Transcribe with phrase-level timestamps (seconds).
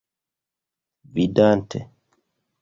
[1.13, 1.79] vidante